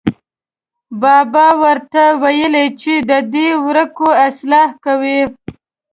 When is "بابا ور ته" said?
1.01-2.03